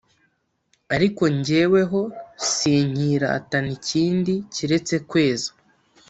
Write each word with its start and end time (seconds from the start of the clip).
ariko 0.95 1.23
jyeweho 1.45 2.01
sinkiratana 2.51 3.69
ikindi 3.77 4.33
keretse 4.55 4.95
kweza 5.09 5.49